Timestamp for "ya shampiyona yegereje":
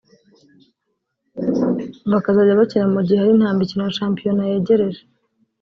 3.85-5.01